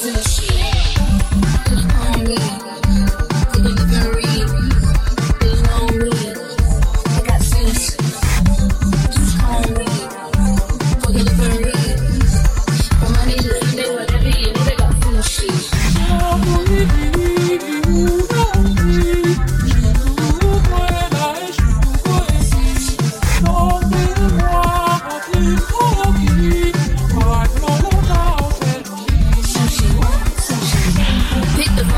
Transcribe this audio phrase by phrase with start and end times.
[0.00, 0.53] sushi.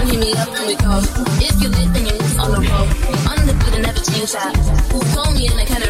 [0.00, 1.04] don't hit me up from.
[1.40, 2.88] If you lit, then you miss on the road.
[3.28, 4.56] Undefeated, never change that.
[4.92, 5.89] Who told me and I kinda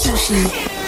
[0.00, 0.79] 就是。